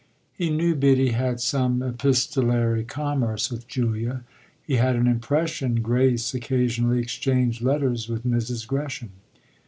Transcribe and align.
He 0.33 0.49
knew 0.49 0.73
Biddy 0.73 1.09
had 1.09 1.39
some 1.39 1.83
epistolary 1.83 2.83
commerce 2.83 3.51
with 3.51 3.67
Julia; 3.67 4.23
he 4.65 4.77
had 4.77 4.95
an 4.95 5.05
impression 5.05 5.83
Grace 5.83 6.33
occasionally 6.33 6.97
exchanged 6.97 7.61
letters 7.61 8.09
with 8.09 8.25
Mrs. 8.25 8.65
Gresham. 8.65 9.11